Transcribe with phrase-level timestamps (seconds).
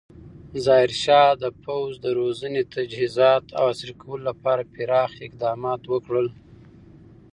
[0.65, 6.27] ظاهرشاه د پوځ د روزنې، تجهیزات او عصري کولو لپاره پراخ اقدامات وکړل.